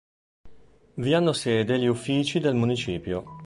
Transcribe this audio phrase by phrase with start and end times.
[0.97, 3.35] Vi hanno sede gli uffici del municipio.